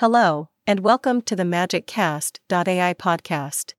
[0.00, 3.72] Hello, and welcome to the MagicCast.ai podcast.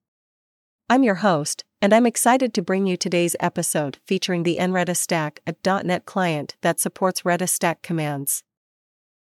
[0.90, 5.42] I'm your host, and I'm excited to bring you today's episode featuring the NRedis Stack,
[5.46, 5.54] a
[5.84, 8.44] .NET client that supports Redis Stack commands.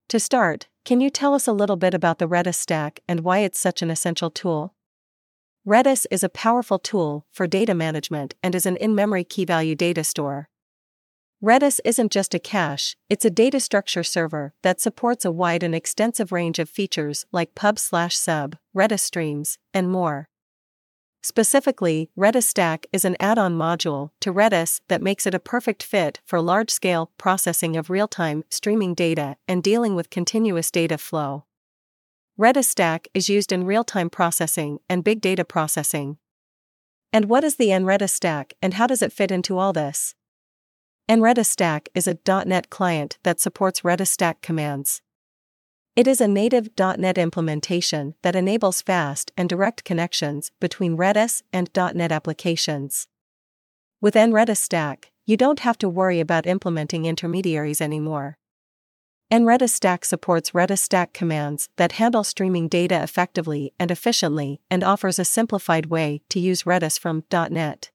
[0.09, 3.39] To start, can you tell us a little bit about the Redis Stack and why
[3.39, 4.75] it's such an essential tool?
[5.65, 10.50] Redis is a powerful tool for data management and is an in-memory key-value data store.
[11.43, 15.75] Redis isn't just a cache, it's a data structure server that supports a wide and
[15.75, 20.29] extensive range of features like pub/sub, Redis streams, and more.
[21.23, 25.83] Specifically, Redis Stack is an add on module to Redis that makes it a perfect
[25.83, 30.99] fit for large scale processing of real time streaming data and dealing with continuous data
[30.99, 31.45] flow.
[32.39, 36.19] Redis Stack is used in real time processing and big data processing.
[37.15, 40.15] And what is the NRedis Stack and how does it fit into all this?
[41.11, 45.03] NRedis Stack is a .NET client that supports Redis Stack commands.
[45.97, 51.69] It is a native .NET implementation that enables fast and direct connections between Redis and
[51.75, 53.09] .NET applications.
[54.01, 58.39] With NRedis Stack, you don't have to worry about implementing intermediaries anymore.
[59.33, 65.19] NRedis Stack supports Redis Stack commands that handle streaming data effectively and efficiently and offers
[65.19, 67.91] a simplified way to use Redis from .NET.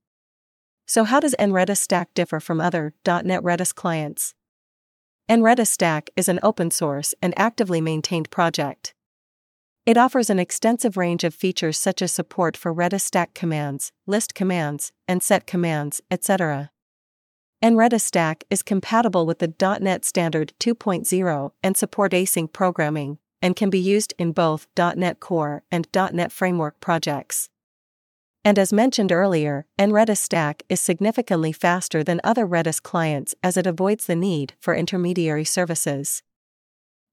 [0.88, 4.36] So how does NRedis Stack differ from other .NET Redis clients?
[5.28, 8.94] NRedis Stack is an open source and actively maintained project.
[9.88, 14.36] It offers an extensive range of features such as support for Redis Stack commands, list
[14.36, 16.70] commands, and set commands, etc.
[17.64, 23.72] NRedis Stack is compatible with the .NET Standard 2.0 and support async programming, and can
[23.72, 27.50] be used in both .NET Core and .NET Framework projects.
[28.46, 33.66] And as mentioned earlier, NRedis Stack is significantly faster than other Redis clients as it
[33.66, 36.22] avoids the need for intermediary services.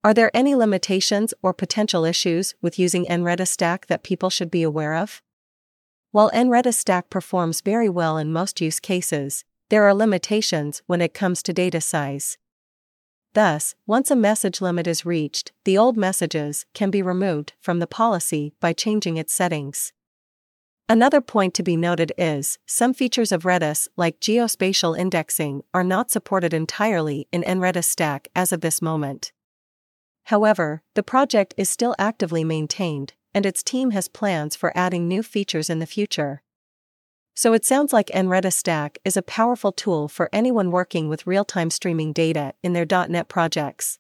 [0.05, 4.63] Are there any limitations or potential issues with using NRedis Stack that people should be
[4.63, 5.23] aware of?
[6.11, 11.15] While NRedis Stack performs very well in most use cases, there are limitations when it
[11.15, 12.37] comes to data size.
[13.33, 17.87] Thus, once a message limit is reached, the old messages can be removed from the
[17.87, 19.95] policy by changing its settings.
[20.89, 26.11] Another point to be noted is some features of Redis, like geospatial indexing, are not
[26.11, 29.33] supported entirely in NRedis Stack as of this moment.
[30.25, 35.23] However, the project is still actively maintained, and its team has plans for adding new
[35.23, 36.43] features in the future.
[37.35, 41.45] So it sounds like NRedis Stack is a powerful tool for anyone working with real
[41.45, 43.99] time streaming data in their .NET projects.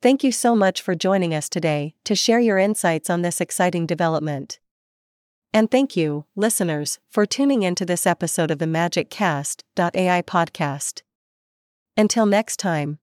[0.00, 3.84] Thank you so much for joining us today to share your insights on this exciting
[3.86, 4.60] development.
[5.52, 11.02] And thank you, listeners, for tuning in to this episode of the MagicCast.ai podcast.
[11.96, 12.98] Until next time.